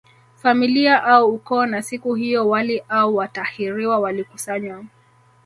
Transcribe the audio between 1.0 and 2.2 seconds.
au ukoo na siku